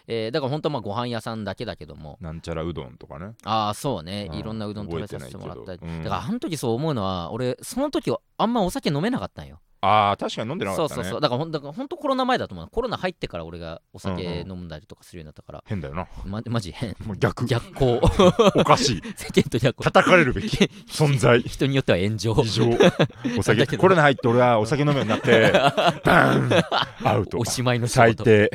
[0.06, 2.18] えーだから本当まあご飯屋さんだけだけども。
[2.20, 3.32] なんちゃらうどんとかね。
[3.44, 4.28] ああそうね。
[4.30, 4.38] うん。
[4.38, 6.02] いろんなうどん食べさせてもらったり、うん。
[6.02, 9.60] だからあの時そう思うのは俺その時はあんまお酒飲めなかったんよ。
[9.80, 11.02] ああ、確かに飲んでなかそうったね。
[11.04, 16.08] そうそうだからほんだからほんとコロナ前だと思うコロナ入ってから俺がお酒うん飲んだりとかするようになったから、変だよな。
[16.26, 16.96] まマジ変。
[17.06, 18.00] もう逆、逆行
[18.56, 19.02] おかしい。
[19.16, 20.56] 世間と逆行叩かれるべき
[20.90, 21.40] 存在。
[21.42, 22.34] 人によっては炎上。
[22.42, 22.68] 異常。
[23.38, 26.60] お酒、コロナ入って俺はお酒飲むようになって、バー
[27.04, 27.06] ン。
[27.08, 27.44] アウトお。
[27.44, 28.24] しまいの仕事。
[28.24, 28.50] 最低。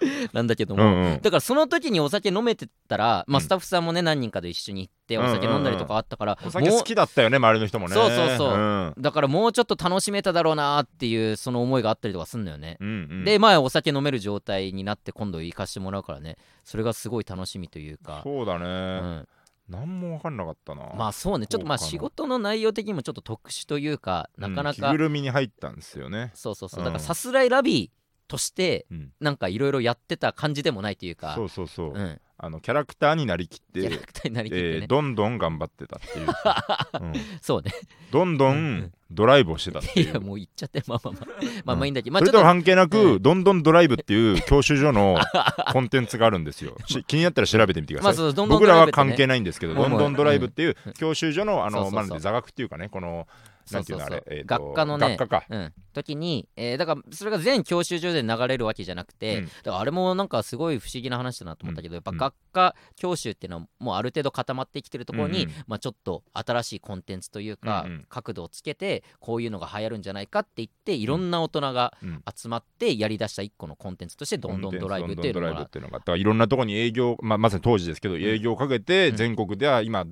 [0.32, 1.20] なんだけども、うんうん。
[1.22, 3.44] だからその時にお酒飲めてたら、まあ、うん。
[3.44, 7.94] スタッフさんもね何人かで一緒に行ってお酒飲んだりとかあったから、お酒好きだったよね、周りの人もね。
[7.94, 8.56] そうそうそう。
[8.56, 8.94] んん。
[8.98, 13.24] だからもうちょっと楽しめただろうなっていうその思いがあったりとかすんのよね、うんうん。
[13.24, 16.36] でまあお酒飲める状態になって今度行かしてもらうからね。
[16.64, 18.20] それがすごい楽しみというか。
[18.24, 18.66] そうだね。
[18.66, 19.28] うん、
[19.68, 20.92] 何も分かんなかったな。
[20.96, 21.46] まあそうね。
[21.46, 26.32] ちょっとまあ仕事の内容的にもちょっと特殊というかなかなか、うん着ぐるみに入ったんですよね。
[26.34, 26.80] そうそうそう。
[26.80, 26.84] うん。
[26.84, 29.12] だからさすらいラビーとしてうん。
[29.20, 36.28] なんかいろいろやってた感じでもないというかそうそうそう、うん、あのキャラクターになりきってキャラクターになりきってね、えーどんどん頑張ってたっていう、
[37.00, 37.12] うん。
[37.40, 37.72] そうね。
[38.10, 40.10] どんどうんドライブをしてたっていう。
[40.10, 41.26] いやもう言っちゃってまあまあまあ。
[41.26, 41.78] まあうん。
[41.78, 43.22] まあいいんだけど、まあそれと関係なく、うん。
[43.22, 45.18] どんどんドライブっていう教習所の
[45.72, 46.76] コンテンツがあるんですよ。
[46.86, 48.10] し気になったら調べてみてください。
[48.10, 50.92] まあそうどんどん僕らは関係ないんですけど、どんどんドライブっていううん。
[50.94, 53.26] 教習所のあのまあ座学っていうかね、この
[53.64, 54.10] そうんそううそう。
[54.10, 55.46] なていうのあれ、えーと学科のね学科か。
[55.48, 59.44] うん、時に、えーだからそれが全教習所で流れるわけじゃなくて、うん。
[59.46, 62.16] だからあれもなんかすごい不思議な話だなと思ったけど、やっぱうん。
[62.18, 65.56] 学科教習っていうのはもうある程度固まってきてるところに、うんうん。
[65.66, 68.06] まあ、ちょっと新しいコンテンツというか、うんうん。
[68.08, 79.16] 角度をつけてこういうのが流行るんじゃないかって言っていろんな大人がうん集まってやりだした一個のコンテンツとしてどんどんドライブっていうどんどんドライブのがっていうのが、だからいろんなところに営業、まあ、まさに当時ですけど、営業をかけて、うん。
[79.16, 80.04] 全国では今、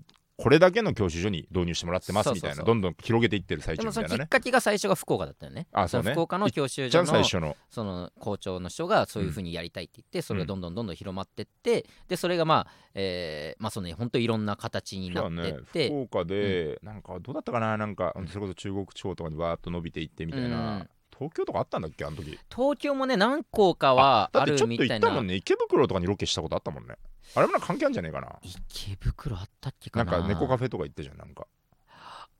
[0.43, 2.65] これだけの教習所に導入してもらってますみたいな、そう。
[2.67, 4.25] そうそうどんどん広げていってる最でもそ中みたいなね。
[4.25, 5.69] のきっかけが最初が福岡だったよね。
[5.73, 6.09] あそうね。
[6.09, 7.57] の福岡の教習所のあ最初の。
[7.71, 17.77] その校長の人がそういうふうにやりたいって言って、それがどんどんどんどん広まってってでそれがまあ、えーまあそのね本当いろんな形になってって、福岡で、なんかどうだったかな？
[17.77, 20.89] なんかそれこそ中国地方とかにわーっと伸びていってみたいな、うん。
[21.17, 22.05] 東京とかあったんだっけ？
[22.05, 22.39] あの時。
[22.53, 25.37] 東京もね何校かはあるだってちょっとみたいな行ったもんね。
[25.37, 26.97] 池袋とかにロケしたことあったもんね
[27.35, 28.29] あれも関係あるんじゃねえかな。
[28.43, 30.13] 池袋あったっけかな。
[30.13, 31.47] なんか猫カフェとか行ったじゃんなんか、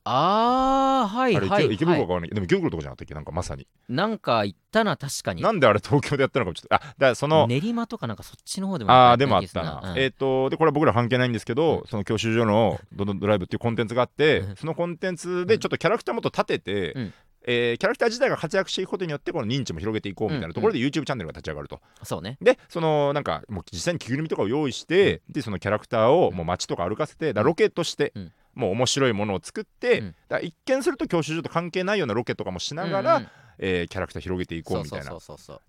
[0.05, 2.07] あーはいあれ池,、はい、池袋はい。
[2.07, 2.29] かわかんない。
[2.29, 3.13] でも池袋とかじゃなかったっけ？
[3.13, 3.67] なんかまさに。
[3.87, 5.41] なんか行ったな確かに。
[5.41, 6.75] なんであれ東京でやったのかちょっと。
[6.75, 9.97] あだからその練馬とかなんかそっちの方でもあやーでもあったな、うん。
[9.97, 11.87] えっ、とでこれは僕ら関係ないんですけど、うん。
[11.87, 14.55] その教習所の「どんどんドライブ」っていうコンテンツがあって、うん。
[14.57, 17.13] そのコンテンツでちょっとキャラクターもっと立てて、うん
[17.45, 21.79] えーキャラクター自体が活躍していくことによってこの認知も広げていこうみたいなところで YouTube チャンネルが立ち上がると。
[22.03, 22.37] そうね。
[22.41, 28.31] でそのなんかもう実際に着ぐるみとかを用意して、でそのキャラクターをもう街とか歩かせて、だロケとして、うん。
[28.53, 30.15] もう面白いものを作って、うん。
[30.29, 33.29] だ一見すると教習所と関係ないようなロケとかもしながら、うんうん。
[33.57, 35.17] えーキャラクター広げていこうみたいな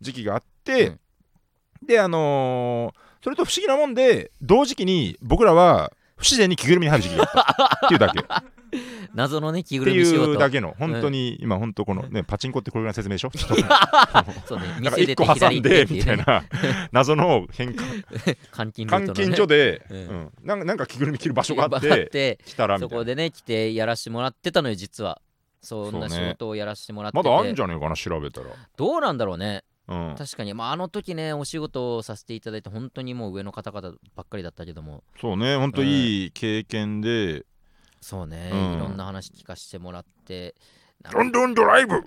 [0.00, 0.98] 時期があって、
[1.86, 7.80] であのーそれと不思議なもんで同時期に僕らは不自然に着ぐるみに入る時期があった。
[7.86, 8.20] っていうだけ。
[8.20, 8.24] っ
[9.14, 10.32] 謎のね着ぐてるみ仕事。
[10.32, 13.30] いうだけの本当に、今本当このねパチンコってこれぐらいの説明でしょ
[14.46, 16.44] そうね 店出1個挟んでみたいな
[16.92, 19.96] 謎の変換監禁監禁所で、うん。
[19.96, 20.32] うん。
[20.42, 25.20] なんかなんか着ぐるみ着る場所があっあてって来たらそこでね来てやらしてもらってたのよ実は。
[25.64, 27.24] そんな仕事をやらしてもらってて。
[27.26, 29.64] まだあるんじゃねえかな調べたら、どうなんだろうね。
[29.86, 35.04] うん、確かに、まあ、あの時ねお仕事をさせていただいて本当にもう上の方々ばっかりだったけども。
[35.20, 37.44] そうね本当いい経験で、
[38.04, 38.74] そうね、うん。
[38.74, 40.54] いろんな話聞かせてもらって
[41.10, 42.02] どんどんドライブ！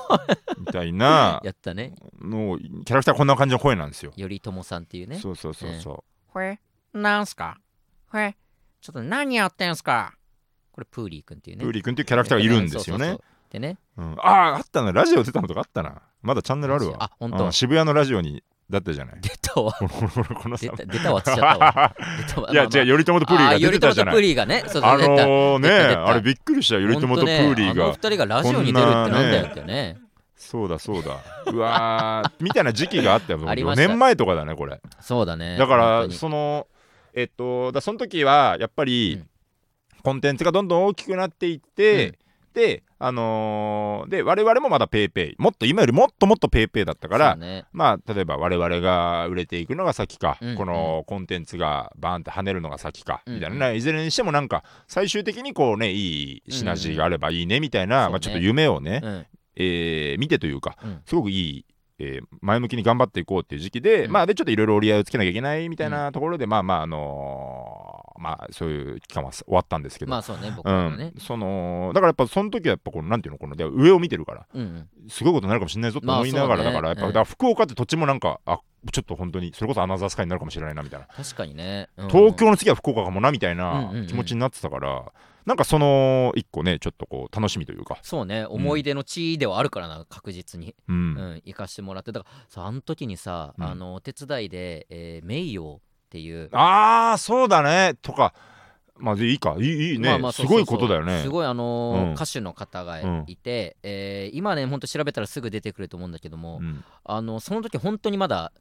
[0.58, 1.42] みたいな。
[1.44, 1.94] やったね。
[2.22, 5.18] のキャラクターこんな感じの声なんですよ、頼朝さんっていうね。
[5.18, 6.58] そうそうそうそう、これ、
[6.94, 7.58] なんすか？
[8.10, 8.34] これ、
[8.80, 10.14] ちょっと何やってんすか？
[10.72, 11.64] これプーリー君っていうね。
[11.64, 13.04] プーリー君っていうキャラクターがいるんですよね。
[13.06, 13.52] そうそうそう。
[13.52, 13.78] でね。
[13.98, 14.12] うん。
[14.20, 14.92] あああったな。
[14.92, 16.00] ラジオ出たのとかあったな。
[16.22, 16.96] まだチャンネルあるわ。
[17.04, 17.44] あ本当。
[17.44, 17.52] うん。
[17.52, 19.20] 渋谷のラジオにだったじゃない。
[19.20, 19.74] 出たわ。
[20.58, 21.94] 出た出たわちゃったわ。
[22.52, 22.62] いやまあまあ。
[22.62, 24.64] 違う頼朝とプーリーが出てたじゃあー頼朝とプリーがね。
[24.82, 27.92] あのねあれびっくりした頼朝とプーリーが。
[27.92, 29.98] 二人がラジオに出るってなんだよってね。
[30.36, 31.18] そうだそうだ。
[31.46, 32.30] うわー。
[32.40, 33.88] みたいな時期があったよ4ありました。
[33.88, 34.80] 年前とかだねこれ。
[35.00, 36.66] そうだねだからその
[37.14, 39.26] えっとだその時はやっぱり、うん。
[40.02, 42.18] コンテンツがどんどん大きくなっていって、
[42.52, 47.64] であのーで我々もまだペイペイもっと今よりもっともっとペイペイだったから、ね。
[47.72, 53.70] まあ例えば我々が売れていくのが先か、うんこのコンテンツがバーンって跳ねるのが先か、うんみたいな。
[53.70, 58.12] ねいずれにしてもなんか最終的にこうねいいシナジーがあればいいねみたいな、うん。
[58.12, 59.26] まあ、ちょっと夢をね、うん。
[59.56, 61.00] えー見てというか、うん。
[61.06, 61.64] すごくいい、
[61.98, 64.12] えー前向きに頑張っていこうっていう時期で、うん。
[64.12, 70.74] まあでちょっといろいろ折り合いをつけなきゃいけないみたいなところで、まあまああのーまあそういう期間は終わったんですけど、まあそうね僕うん。
[70.74, 74.60] らのね、そのだからやっぱその時はやっぱこのなんていうのこので上を見てるからうん。
[74.62, 76.64] うんすごいことになるかもしれないぞと思いながら、まあね。
[76.64, 82.08] だからやっぱ、うんだから福岡って土地もなんかあちょっと本当にそれこそアナザースカイになるかもしれないなみたいな、確かにね、うん。
[82.08, 84.06] 東京の次は福岡かもなみたいうんなうんうん。
[84.06, 85.12] 気持ちになってたから、
[85.46, 88.44] なんかその一個ねちょっとこう楽しみというか、そうね。
[88.46, 90.96] 思い出の地ではあるからな確実に、うん。
[90.96, 92.36] うん、行かしてもらってだから。
[92.48, 93.64] さあの時にさ、うん。
[93.64, 96.48] あのお手伝いで、えー名誉っていう。
[96.52, 97.94] ああそうだね。
[98.02, 98.34] とか
[98.98, 99.56] まあいいか。
[99.58, 101.22] いいいいね、まあまあすごいことだよね。
[101.22, 102.14] すごいあのーうん。
[102.14, 106.84] 歌手の方がいて、えー今ねほんと調べたらすぐ出てくると思うんだけども、うん。
[107.04, 108.52] あのその時本当にまだ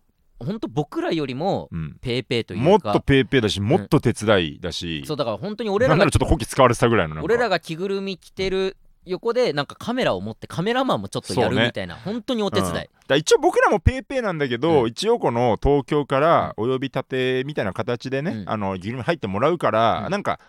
[0.44, 1.98] 本当僕らよりもうん。
[2.02, 2.66] ペーペーというか。
[2.66, 12.86] もっとペイペイだしもっと手伝いだし、そうだから本当に俺らがちょっとこき使われてたぐらいの俺らが着ぐるみ着てる横でなんかカメラを持ってカメラマンもちょっとやるみたいな、本当にお手伝い、うん。
[13.08, 14.88] だ一応僕らもペイペイなんだけど、うん。
[14.88, 18.50] 一応この東京からお呼び立てみたいな形でね、うん。
[18.50, 20.12] あのギルに入ってもらうから、うん。
[20.12, 20.40] なんか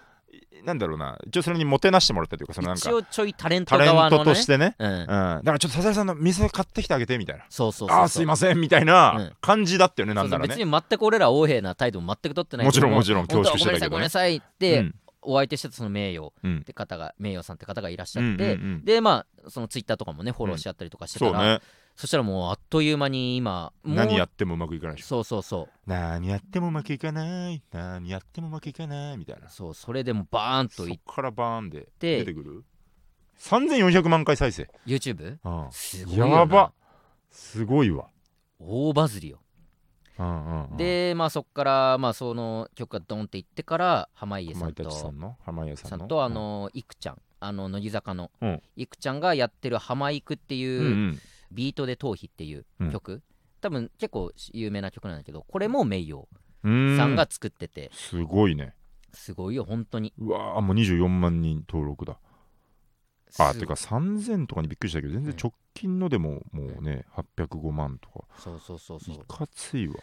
[0.64, 1.18] なんだろうな。
[1.26, 4.24] 一応それにもてなしてもらったというかそのなんか一応ちょいタレント側のね。
[4.24, 4.76] トとしてね。
[4.78, 4.92] うん。
[4.92, 7.44] うん、だからちょっと笹井さんの水買ってきてあげてみたいな。
[7.48, 8.86] そうそうああすいませんみたいうん。
[8.86, 10.48] な感じだったよね、そうそうなんならね。
[10.56, 12.72] 別に全く俺ら横柄な態度も全く取ってないも。
[12.72, 13.88] ちろんもちろん恐縮してたけどね。
[13.90, 14.94] ごめんなさいごめんなさいって、うん。
[15.24, 16.58] お相手してたその名誉うん。
[16.58, 21.60] って方が名誉さんって方がいらっしゃうんって、うんうんでまあそのツイッターとかもねフォローし合ったりとかしてたら、そうね
[21.94, 25.08] そしたらもうあっという間に今何やってもうまくいかないでしょ。
[25.08, 25.68] そうそうそう。
[25.86, 27.62] 何やってもうまくいかない。
[27.70, 29.48] 何やってもうまくいかないみたいな。
[29.48, 32.64] そうそれでもバーンとそいっっからバーンでて出てくる
[33.38, 34.68] ？3400万回再生。
[34.86, 36.32] YouTube うんすごいよな。
[36.38, 36.72] やば。
[37.30, 38.08] すごいわ。
[38.58, 39.40] 大バズりよ。
[40.18, 40.76] うんうんうん。
[40.76, 45.36] でまあそっからまあその曲がドンっていってから濱家さんと達さんの？
[45.44, 46.06] 浜家さんの？
[46.08, 47.18] とあのいくちゃん。
[47.40, 48.30] あの乃木坂の。
[48.40, 48.62] うん。
[48.76, 51.18] いくちゃんがやってる「浜いく」ってうんういうん
[51.52, 53.22] ビートで逃避っていう曲、
[53.60, 56.26] 多分結構有名な曲なんだけどこれも名誉
[56.64, 56.96] うん。
[56.96, 57.90] さんが作ってて。
[57.92, 58.74] すごいね。
[59.12, 60.12] すごいよ本当に。
[60.18, 62.18] うわーもう24万人登録だ。
[63.38, 65.38] あすてか3000とかにびっくりしたけど全然うん。
[65.38, 68.26] 直近のでももうね805万とか。
[68.38, 69.14] そうそうそうそう。
[69.14, 69.94] いっかついわ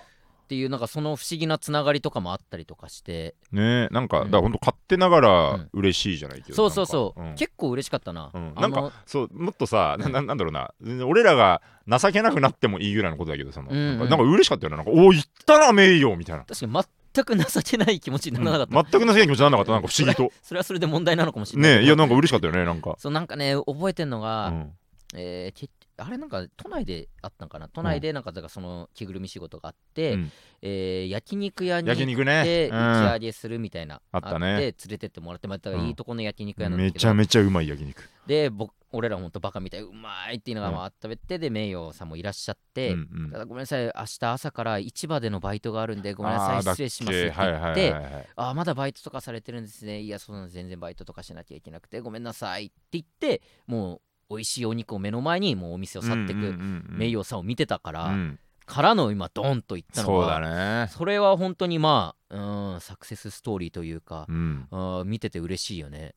[0.50, 3.36] ていうなんかその不思議なつながりとかもあったりとかして。
[3.52, 4.32] ねなんか、うん。
[4.32, 5.70] だからほんと勝手ながらうん。
[5.74, 7.36] 嬉しいじゃないけど、そうそうそう、なんか。
[7.38, 8.54] 結構嬉しかったな、うん。
[8.56, 10.74] なんかそうもっとさ、なななんだろうな。
[11.06, 14.00] 俺らが情けなくなってもいいぐらいのことだけどその、うんうん。
[14.00, 16.74] なんか嬉しかったよねなんかおお言ったな名誉みたいな、確かに
[17.14, 18.86] 全く情けない気持ちにならなかった、うん。
[18.86, 19.72] 全く情けない気持ちにならなかった。
[19.74, 20.32] なんか不思議と。
[20.42, 24.72] それはそれで問題なのかもしれないねいやなんか嬉しかったよねなんか、そうなんかね覚えてんのうが、ん、
[25.16, 27.68] えーけあれなんか都内であったんかな？
[27.68, 30.32] 都内でなんかだからその着ぐるみ仕事があって、うん。
[30.62, 32.44] えー焼肉屋に行っ焼肉ね。
[32.44, 38.10] てうん打ち上げするみたいな、あったねって連れてってもらってまたうんいいとこの焼肉屋なんだめけど、ちゃめちゃうまい焼肉。
[38.28, 43.32] で僕俺らほんとバカみたいうまいっていうのがあ食べてで名誉さんもいらっしゃって、うんうん。
[43.32, 47.96] ただごめんなさい明日朝から市場でのバイトがあるんでごめんなさい失礼しますって言って
[48.36, 50.02] あーまだバイトとかされてるんですね。
[50.02, 50.56] いやそうなんです。
[50.56, 56.98] 全然バイトとかしなきゃいけなくてごめんなさいって言ってもう美味しいお肉を目の前にもうお店を去ってくうんうんうんうん。
[56.98, 58.40] 名誉さんを見てたから、うん。
[58.66, 60.88] からの今ドンといったのそうがだね。
[60.90, 64.68] それは本当にまあうんサクセスストーリーというかう、ん。
[65.06, 66.14] 見てて嬉しいよね。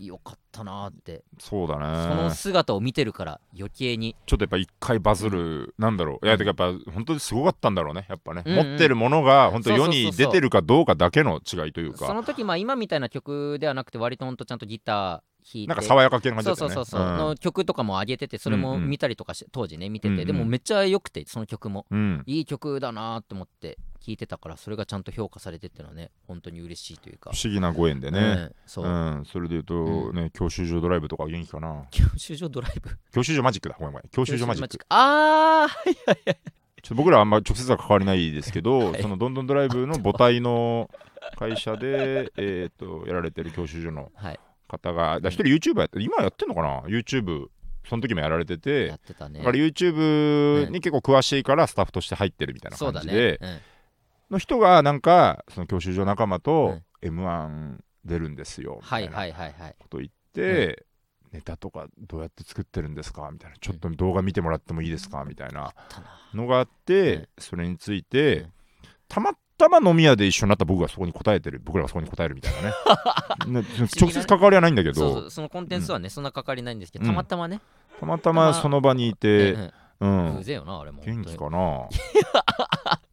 [0.00, 4.16] よかったなーって、そうだそのね姿を見てるから余計に。
[4.26, 6.26] ちょっとやっぱ一回バズる、なんだろう。
[6.26, 12.06] いやてかやっぱ本当にすごかったんだろうねやっぱね、うんうん持ってるものが本当世に出てるかどうかだけの違いというか。
[12.06, 15.20] その時まあ今みたいな曲ではなくて割とほんとちゃんとギター
[15.52, 15.68] 弾いて。
[15.68, 16.90] なんか爽やか系の感じそうだったよね。
[16.90, 18.88] そうそうそう、の曲とかも上げててそれもうんうん。
[18.88, 20.26] 見たりとかし当時ね見てて、うんうん。
[20.26, 21.86] でもめっちゃ良くてその曲も。
[21.90, 27.30] うん、うんいい曲だなーって思って聴いてたからそれがちゃんと評価されてってのはね本当に嬉しいというか。
[27.32, 29.74] 不思議なご縁でね、うんそう、うん、それで言うと、
[30.10, 31.84] うね教習所ドライブとか元気かな？
[31.90, 32.90] 教習所ドライブ？
[33.12, 34.08] 教習所マジックだごめんごめん。
[34.10, 34.86] 教習所マジック。
[34.88, 35.68] ああ
[36.82, 39.02] ちょっと僕らはあんま直接は関わりないですけど、 はい。
[39.02, 40.88] そのどんどんドライブの母体の
[41.36, 45.20] 会社でえーとやられてる教習所のはい方が。
[45.20, 47.48] だ一人 YouTuber やって今やってんのかな？YouTube
[47.88, 48.86] その時もやられてて。
[48.86, 49.38] やってたね。
[49.40, 53.62] だから YouTube に結構詳しいからスタッフとして入ってるみたいなそうだ感じで、ね、
[54.30, 58.74] の人がなんかその教習所仲間と M1 出るんですよ。
[58.74, 59.62] うん、はいみたいなはいはい。
[59.62, 60.84] はいこと言って、
[61.32, 63.28] ネタとかどうやって作ってるんですか？
[63.32, 63.56] みたいな。
[63.58, 65.24] ちょっと動画見てもらってもいいですか？
[65.24, 66.06] みたいあなったな。
[66.34, 67.28] のがあって、うん。
[67.38, 68.52] それについて、うん。
[69.08, 72.62] たまたま飲み屋で一緒になった僕がそこに答えてる僕らがそこに答えるみたいな
[73.50, 73.62] ね。
[73.62, 73.66] ね
[73.98, 75.30] 直接関わりはないんだけど。
[75.30, 77.10] そのコンテンツはね、そんなかかりないんですけどうん。
[77.10, 77.60] たまたまね、
[77.98, 80.36] たまたまその場にいて、うんうん。
[80.36, 81.88] 偶然よなあれも元気本かな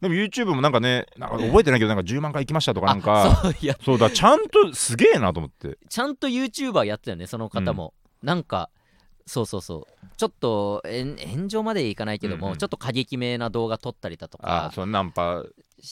[0.02, 3.22] でも YouTube もなんかねなんか覚えてないけどなんか10万回行きましたとかなんか。
[3.22, 3.76] あそういや。
[3.82, 5.78] そうだちゃんとすげえなと思って。
[5.88, 8.70] ちゃんと YouTuber やってたよねその方も、なんか
[9.26, 10.06] そうそうそう。
[10.16, 12.58] ちょっと炎上までいかないけども、うんうん。
[12.58, 14.66] ちょっと過激めな動画撮ったりだとか。
[14.66, 15.44] あそうナンパ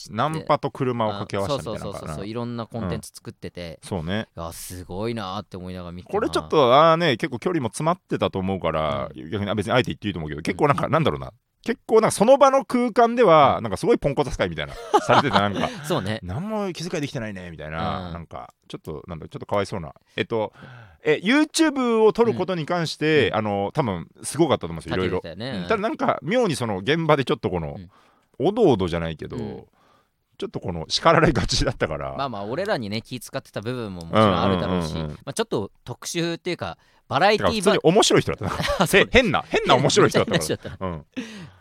[0.09, 1.99] ナンパと車を掛け合わせたそうみたいなのかな。
[1.99, 4.27] そうそうそういろんなコンテンツ作ってて、そうね。
[4.35, 11.31] いやすごいなーって思いながら見てこれちょっなとああね結構距離も詰まってたと思うから、逆にあ別にあえて言っていいと思うけど結構なんか、なんだろうな
[11.63, 16.19] 結構なんかその場の空間ではなんかすごいポンコツ扱いみたいなされてたなんか そうね。
[16.21, 18.13] 何も気遣いできてないねみたいな、うん。
[18.13, 19.93] なんかちょっとなんだちょっとかわいそうな。
[20.17, 20.51] えっと
[21.05, 23.35] え YouTube を撮ることに関して、うん。
[23.35, 25.21] あの多分すごかったと思うんですよいろいろ。
[25.21, 27.89] ただなんか妙にその現場でちょっとこの、うん。
[28.39, 29.65] おどおどじゃないけど、うん。
[30.37, 35.15] ちょっとこの叱られがちだったから、まあまあ俺らにね気使ってた部分ももちろんあるだろうし、うんうんうんうん。
[35.17, 41.05] まあ、ちょっと特殊っていうかバラエティー普通に面白い人だった 変な変な面白い人だったから うん。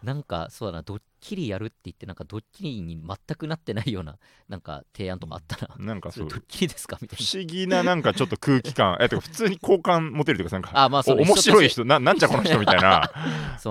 [0.03, 4.17] なんかそうだなドッキリやるって言ってなんかドッキリに全くなってないような
[4.49, 5.87] なんか提案とかあったな。
[5.87, 6.29] なんかそう。
[6.29, 6.99] ドッキリですか？
[7.01, 8.97] みたい不思議ななんかちょっと空気感。
[9.01, 13.09] え普通に好感持てるというかなんかな あまあそおの面白い人人ななんじゃこの人みたいな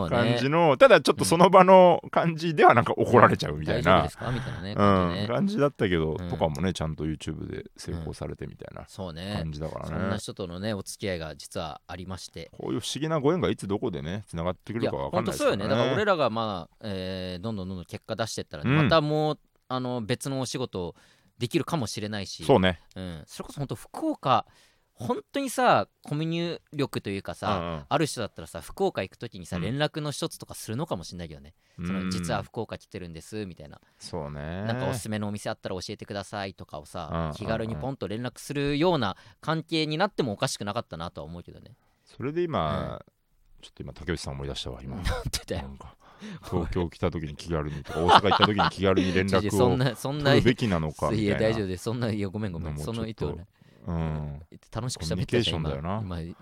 [0.09, 3.91] 感じのただちょっとその場の感じではなんか怒られちゃうみたいな。
[3.91, 4.31] 大丈夫ですか？
[4.31, 5.27] みたいなねね。
[5.27, 6.29] 感じだったけどうん。
[6.29, 9.33] とかもねちゃんと YouTube で成功されてみたいなそうね。
[9.43, 12.49] 感じだかそんならね人とのねお付き合いが実はありまして。
[12.51, 15.75] こういう不思議なご縁がいつどこでねつながってくるかわかんないです本当そうよね。
[15.75, 20.95] だから俺ららがまあ、えーどんどんどんどん結果出してったら、うんまたもうあの別のお仕事
[21.37, 22.43] できるかもしれないし。
[22.43, 22.79] そうね。
[22.95, 24.45] うん、それこそ本当福岡
[25.01, 27.85] 本当にさコミュニ力というかさ、うんうん。
[27.89, 29.63] ある人だったらさ福岡行く時にさうん。
[29.63, 34.63] 連絡の一つとかするのかもしれないけどね、その実は福岡来てるんですみたいな、そうね。
[34.63, 41.71] なんかおすすめのお店あったら教えてくださいとかをさ、うんうん気軽にポンと連絡するような関係になってもおかしくなかったなとは思うけどね。
[42.05, 43.01] それで今
[43.61, 45.01] ちょっと今竹内さん思い出したわ今。
[46.43, 51.23] 東京来た時に気軽にとか大阪行った時に気軽に連絡を なそんな取るべきなのかみたいな。
[51.23, 51.83] いや大丈夫です。
[51.83, 52.77] そんないやごめんごめん。
[52.77, 53.47] その意図をね
[53.87, 54.39] うん。
[54.73, 56.21] 楽しく喋ってコミュニケーションだよな今。
[56.21, 56.35] 今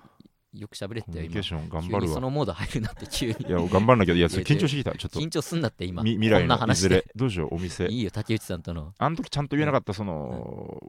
[0.52, 2.20] よく喋れコてよ今ミュニケーション頑急にそ張るわ。
[2.22, 4.92] のモード入るなって急にいや頑張んなきゃいや緊張してきた。
[4.98, 5.20] ちょっと。
[5.20, 6.02] 緊張すんなって今。
[6.04, 7.06] み未来のい話で。
[7.16, 7.88] どうしようお店。
[7.88, 8.94] いいよ竹内さんとの。
[8.98, 10.82] あの時ちゃんと言えなかったその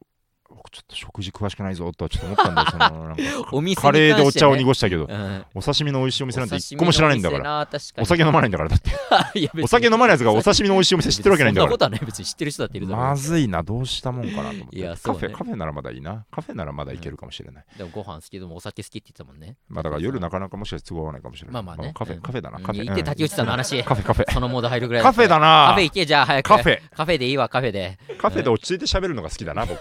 [0.56, 3.22] 僕ちょっと食事詳しくないぞとはちょっと思ったんだよその なんか。
[3.52, 5.44] お店にカレーでお茶を濁したけどうん。
[5.54, 8.90] お刺身の美味しいお店なんて一個も知らないんだかのらお酒飲まないんだからだって。
[9.38, 9.64] いや別に。
[9.64, 11.70] お酒飲まないやつがお刺身の美味しいお店知ってるわけないんだから。
[11.70, 14.76] そんなことはない別に知ってる人だっているだろうまずいなどうしたもんかなと思って。
[14.78, 16.24] いやそうねカフェカフェならまだいいな。
[16.30, 17.64] カフェならまだいけるかもしれない。
[17.76, 19.38] でもご飯好きでもお酒好きって言ってたもん。
[19.40, 21.54] ねまあだから夜なかなかもしかして都合合わないかもしれない。
[21.54, 21.92] まあまあね。
[21.94, 22.18] カフうん。
[22.18, 22.58] ェカフェだな。
[22.58, 22.64] うん。
[22.64, 22.84] カフェ。
[22.84, 23.78] 行って竹内さんの話。
[23.78, 24.32] うんカフェカフェ。
[24.32, 26.80] そのモード入るぐらいカフェだカなフェ行けじゃあ早くカフェ。
[26.96, 27.98] カフェでいいわカフェで。
[28.18, 29.80] カフェで落ち着いて喋るのが好きだな僕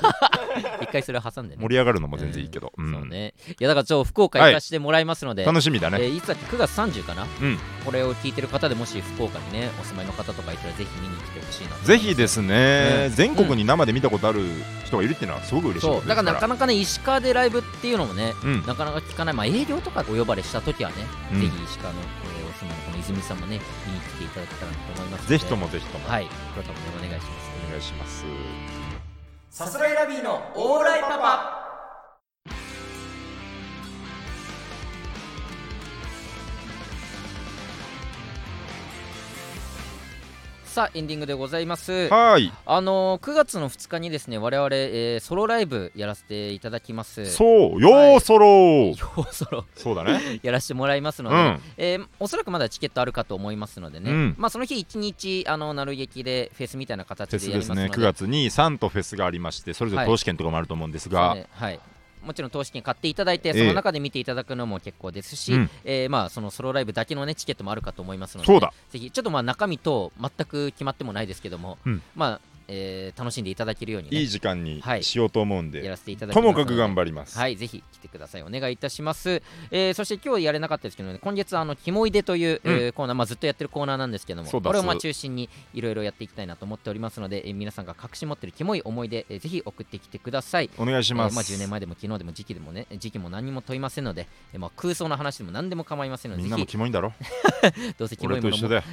[0.81, 1.61] 一回それを挟んでね。
[1.61, 2.71] 盛り上がるのも全然いいけど。
[2.77, 2.93] うん。
[2.93, 3.33] そうね。
[3.47, 5.97] いやだからちょ福岡行かしてもらいますので、楽しみだね。
[6.01, 7.25] えーいつだっけ？9月30かな？
[7.41, 7.57] うん。
[7.85, 13.05] これを聞いてる方でもし福岡にねお住まいの方とかいたらぜひ見に来てほしいなとぜひですね。
[13.07, 13.15] うん。
[13.15, 14.41] 全国に生で見たことある
[14.85, 18.65] 人がいるっていうのはすごく嬉しいことですだからなかなかね石川でライブっていうのもねうん。
[18.65, 19.35] なかなか聞かない。
[19.35, 20.95] まあ営業とかお呼ばれした時はね、
[21.33, 21.41] うん。
[21.41, 25.37] ぜひ石川の、えーお住まいのこの泉さんもね見に来ていただけたらなと思いますので。
[25.37, 26.09] ぜひともぜひとも。
[26.09, 26.25] はい。
[26.25, 27.49] これからもねお願いします。
[27.67, 28.68] お願いします
[29.59, 31.68] さすらいラビーのオーライパパ。
[40.69, 41.91] さあエンディングでございます。
[42.09, 42.53] はーい。
[42.67, 47.25] あのー9月の2日にですね我々、えーソロライブやらせていただきます。
[47.25, 49.65] そうよーそろーようソロ。
[49.75, 50.39] そうだね。
[50.43, 51.61] やらせてもらいますので、うん。
[51.77, 54.35] えーおそらくまだチケットあるかと思いますのでね、うん。
[54.37, 57.81] まあその日一日あのなる劇でフェスみたいな形フェスですねで。
[57.81, 60.07] やりますので9月に3とフェスがありましてそれぞれはい。
[60.07, 61.33] 投資券とかもあると思うんですが。
[61.33, 61.47] ね。
[61.51, 61.79] はい
[62.23, 63.59] もちろん投資券買っていただいて、ええ。
[63.59, 65.69] その中で見ていただくのも結構ですし、うん。
[65.85, 68.73] えーまあそのソロライブだけのねチケットもあるかと思いますので、そうだ。
[68.89, 72.01] ぜひちょっとまあ中身と全く決まってもないですけども、うん。
[72.15, 75.03] まあ、えー楽しんでいただけるように、ね、いい時間にはい。
[75.03, 75.83] しようと思うんで。
[75.83, 77.37] やらせていただきともかく頑張ります。
[77.37, 78.43] はい、ぜひ来てください。
[78.43, 79.41] お願いいたします。
[79.71, 82.73] えーそして今日やれなかったですけどね、今月あのキモいでという、うん。
[82.73, 90.69] えーコーナー、まあずっとやってるコーナーなんですけども、これをまあ中心にいろいろやっていきたいなと思っておりますので、えー皆さんが隠し持ってるキモい思い出、えーぜひ送ってきてください。
[90.77, 91.33] お願いします。
[91.33, 97.13] えーまあ10年前でも昨日でも時期でもね、時期も何にも問いませんので、えーまあ空想の話でも何でも構いませんので、みんなもキモいんだろ？
[97.97, 98.83] どうせキモいものも、俺と一緒だよ。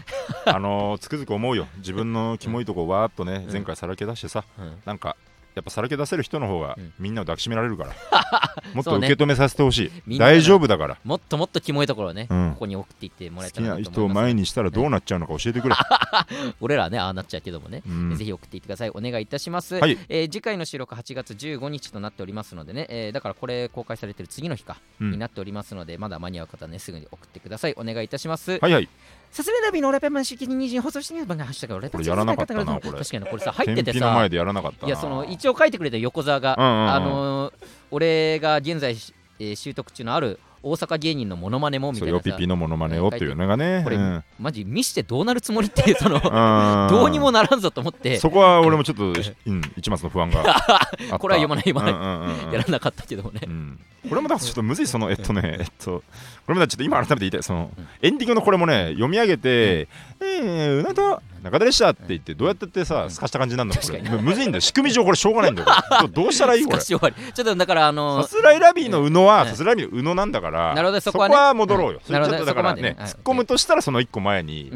[0.46, 1.66] あのーつくづく思うよ。
[1.78, 4.82] 自分のキモいとこわーっとねうん前回さらけ出してさうん。
[4.84, 5.16] なんか
[5.56, 6.92] やっぱさらけ出せる人の方がうん。
[6.98, 7.94] みんなを抱きしめられるから。
[8.74, 9.90] もっと受け止めさせてほしい。
[10.06, 10.98] みんなが大丈夫だから。
[11.02, 12.50] もっともっとキモいところをね、うん。
[12.52, 14.08] ここに送っていってもらえ好きな人を。
[14.08, 15.74] 前にしたらどうなっちゃうのか教えてくれ。
[16.60, 17.82] 俺らはね、ああなっちゃうけどもね。
[17.88, 18.16] うん。
[18.16, 18.90] ぜひ送っていってください。
[18.90, 19.76] お願いいたします。
[19.76, 19.96] はい。
[20.10, 25.12] えー次回の収録8月15日となっておりますのでね、えーだからこれ公開されてる次の日か、うん。
[25.12, 27.74] になっておりますので、まだ間に合う方はね、すぐに送ってください。
[27.78, 28.58] お願いいたします。
[28.60, 28.88] はいはい
[29.36, 33.04] さすがラビのオレペンマン式に放送してみる番がハッシュタグやらなかったな確これ。
[33.04, 34.14] かにこれさ、入っててさ。
[34.14, 34.88] 前、でやらなかったな。
[34.88, 37.52] いや、その一応書いてくれた横澤が、あのー
[37.90, 38.96] 俺が現在、
[39.38, 43.82] えー習得中のある大阪芸人のモノマネもみたいなピピのモノマネをっていうのがね。
[43.84, 44.24] これうん。
[44.40, 48.18] マジ見してどうなるつもりっていうそのうん どうにもならんぞと思って。
[48.18, 49.04] そこは俺もちょっと
[49.46, 51.18] うん一末の不安があった。
[51.18, 51.92] これは読まない読まない。
[51.92, 52.52] うんうんうんうん。
[52.52, 53.40] やらなかったけどもね。
[53.46, 53.78] うん。
[54.08, 56.02] これもだちょっとむずいそのえっとねえっとこ
[56.48, 57.42] れもだちょっと今改めて言いたい。
[57.44, 59.88] そのうんエンディングのこれもね読み上げて
[60.20, 63.74] 「えーうなと中田でした」って言ってどうやってってさすかした感じになるの？
[63.76, 65.68] これ確むずいんだよ仕組み上これしょうがないんだよ。
[66.02, 66.82] ど どうしたらいいこれ？
[66.82, 67.08] ちょっ
[67.44, 69.26] とだからあのさすらいラビーの宇野うん。
[69.26, 72.00] はさすらいラビーの宇野なんだからなるほどそそここは戻ろうよ。
[72.06, 72.96] ちょっとだからね。
[73.00, 74.72] 突っ込むとしたらその一個前に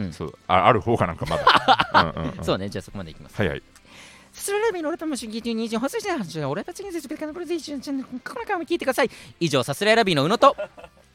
[0.46, 2.35] あある方がなんかまだ。
[2.42, 3.37] そうねじゃあそこまでいきます。
[3.37, 3.62] はいはい。
[4.33, 9.11] スララビの俺ともしぎに放送して俺たちに説明会のこれで一緒にチャンネルここからも聞いてください。
[9.40, 10.56] 以上さすらいラビの宇野と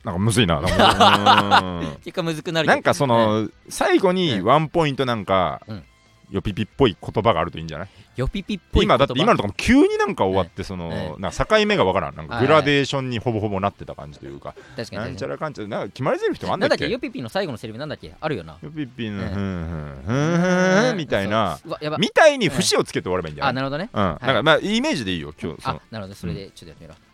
[0.05, 0.61] なんかむずいな。
[0.61, 1.97] なんかうん。
[2.03, 5.83] 結果むずくなるなんかその最後にワンポイントなんかうん。
[6.31, 7.87] よぴぴっぽい言葉があるといいんじゃない？
[8.15, 12.15] よぴぴっぽい今だって今のとかも急になんか終わってそえのなんか境目がわからん。
[12.15, 14.55] なんかグラデーションにほぼほぼなってた感じというか。
[14.75, 15.67] 確かになんちゃらかんちゃら。
[15.67, 16.71] なんか決まり台詞とかあんだっけ？
[16.71, 16.93] なんだっけ？
[16.93, 18.11] よぴぴの最後のセリフなんだっけ？
[18.19, 18.57] あるよな。
[18.59, 21.59] よぴぴのええふんふんふんふんみたいな。
[21.99, 23.51] みたいに節をつけて終わればいいんじゃない？
[23.51, 23.91] あなるほどね。
[23.93, 24.01] うん。
[24.01, 25.61] なんかまあイメージでいいよ今日。
[25.61, 26.15] そあのなるほど。
[26.15, 26.97] それでちょっとやってみろう。
[26.97, 27.04] ん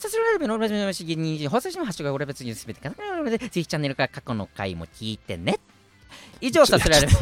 [0.00, 5.60] さすらいラビの俺たちのしぎに放送しのハッシュが俺たちにすべてかぜひチャンネルから過去の回も聞いてね。
[6.40, 7.14] 以上さすらいラビ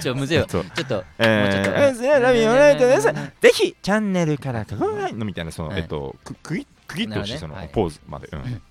[0.00, 3.06] ちょっとむずいよちょっとえもうちょっとー、えーラビオライトです。
[3.12, 5.82] ぜひチャンネルからかご覧のみたいなその、はい。
[5.82, 8.62] えっとく区切区切ってほしい、そのポーズまで、うん。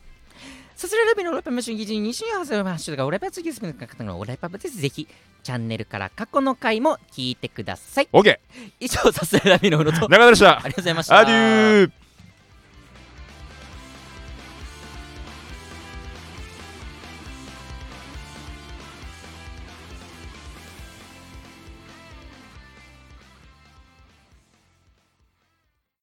[0.75, 5.07] さすらいラビの俺たちのしぎに週発ハッシュが俺たちにすべてかの俺パパですぜひ
[5.43, 8.41] チャンネルから過去の回も聞いてくださいオッケ
[8.81, 12.04] 以上さすらいラビの宇野とー中田でしたありがとうございましたアデュー